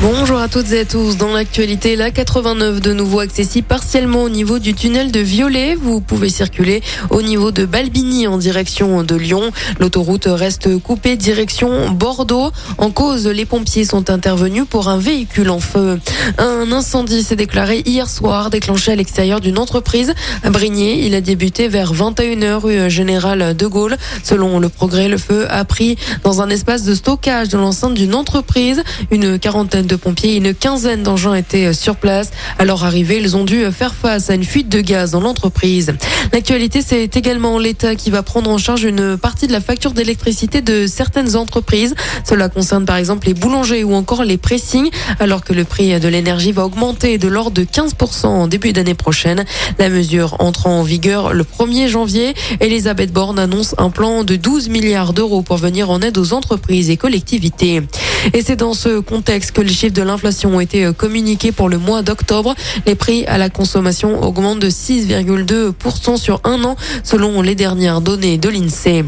[0.00, 1.16] Bonjour à toutes et à tous.
[1.16, 5.74] Dans l'actualité, la 89 de nouveau accessible partiellement au niveau du tunnel de Violet.
[5.74, 9.50] Vous pouvez circuler au niveau de Balbini en direction de Lyon.
[9.80, 12.52] L'autoroute reste coupée direction Bordeaux.
[12.78, 15.98] En cause, les pompiers sont intervenus pour un véhicule en feu.
[16.38, 21.04] Un incendie s'est déclaré hier soir, déclenché à l'extérieur d'une entreprise à Brigné.
[21.06, 23.96] Il a débuté vers 21h rue Général de Gaulle.
[24.22, 28.14] Selon le progrès, le feu a pris dans un espace de stockage de l'enceinte d'une
[28.14, 28.84] entreprise.
[29.10, 32.30] Une quarantaine de pompiers une quinzaine d'engins étaient sur place.
[32.58, 35.94] Alors arrivés, ils ont dû faire face à une fuite de gaz dans l'entreprise.
[36.32, 40.60] L'actualité, c'est également l'État qui va prendre en charge une partie de la facture d'électricité
[40.60, 41.94] de certaines entreprises.
[42.28, 46.08] Cela concerne par exemple les boulangers ou encore les pressings, alors que le prix de
[46.08, 49.44] l'énergie va augmenter de l'ordre de 15% en début d'année prochaine.
[49.78, 52.34] La mesure entre en vigueur le 1er janvier.
[52.60, 56.90] Elisabeth Borne annonce un plan de 12 milliards d'euros pour venir en aide aux entreprises
[56.90, 57.82] et collectivités.
[58.32, 61.78] Et c'est dans ce contexte que les chiffres de l'inflation ont été communiqués pour le
[61.78, 62.54] mois d'octobre.
[62.86, 68.38] Les prix à la consommation augmentent de 6,2% sur un an selon les dernières données
[68.38, 69.04] de l'INSEE.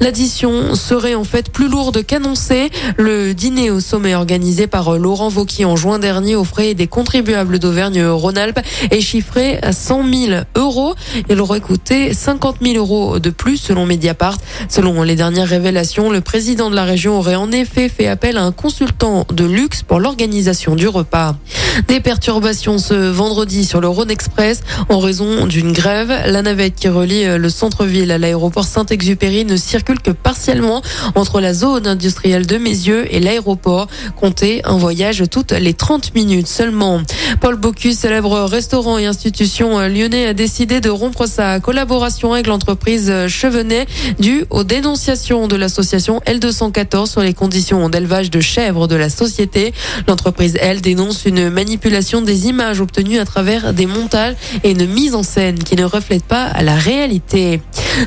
[0.00, 2.70] L'addition serait en fait plus lourde qu'annoncé.
[2.96, 7.58] Le dîner au sommet organisé par Laurent Vauquier en juin dernier aux frais des contribuables
[7.58, 10.94] d'Auvergne-Rhône-Alpes est chiffré à 100 000 euros.
[11.28, 14.38] Il aurait coûté 50 000 euros de plus selon Mediapart.
[14.68, 18.42] Selon les dernières révélations, le président de la région aurait en effet fait appel à
[18.42, 21.36] un consultant de luxe pour l'organisation du repas.
[21.88, 26.12] Des perturbations ce vendredi sur le Rhône Express en raison d'une grève.
[26.26, 30.82] La navette qui relie le centre-ville à l'aéroport Saint-Exupéry ne circule que partiellement
[31.14, 33.88] entre la zone industrielle de Mézieux et l'aéroport.
[34.20, 37.00] Comptez un voyage toutes les 30 minutes seulement.
[37.40, 43.12] Paul Bocuse, célèbre restaurant et institution lyonnais, a décidé de rompre sa collaboration avec l'entreprise
[43.28, 43.86] Chevenet
[44.18, 49.72] due aux dénonciations de l'association L214 sur les conditions d'élevage de chèvres de la société.
[50.08, 55.14] L'entreprise, elle, dénonce une manipulation des images obtenues à travers des montages et une mise
[55.14, 57.60] en scène qui ne reflète pas la réalité.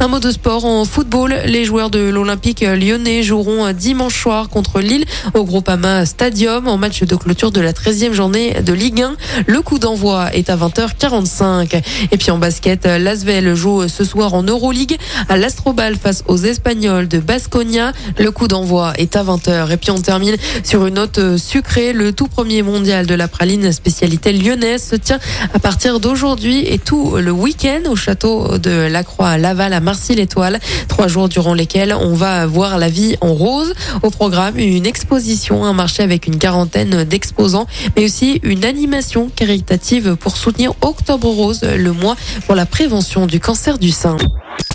[0.00, 1.34] Un mot de sport en football.
[1.46, 5.04] Les joueurs de l'Olympique lyonnais joueront dimanche soir contre Lille
[5.34, 9.16] au Groupama Stadium en match de clôture de la 13e journée de Ligue 1.
[9.46, 11.82] Le coup d'envoi est à 20h45.
[12.12, 14.98] Et puis en basket, l'Asvel joue ce soir en Euroleague
[15.28, 17.92] à l'Astrobal face aux Espagnols de Basconia.
[18.18, 19.72] Le coup d'envoi est à 20h.
[19.72, 21.92] Et puis on termine sur une note sucrée.
[21.92, 25.18] Le tout premier mondial de la praline spécialité lyonnaise se tient
[25.54, 29.80] à partir d'aujourd'hui et tout le week-end au château de la Croix à Laval à
[29.80, 30.60] Marcy-l'Étoile.
[30.88, 33.74] Trois jours durant lesquels on va voir la vie en rose.
[34.02, 37.66] Au programme, une exposition, un marché avec une quarantaine d'exposants,
[37.96, 42.16] mais aussi une animation caritative pour soutenir Octobre Rose, le mois
[42.46, 44.16] pour la prévention du cancer du sein.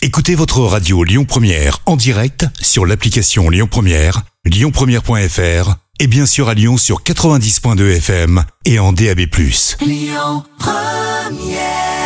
[0.00, 6.48] Écoutez votre radio Lyon Première en direct sur l'application Lyon Première, lyonpremière.fr et bien sûr
[6.48, 9.22] à Lyon sur 90.2 FM et en DAB+.
[9.80, 11.97] Lyon Première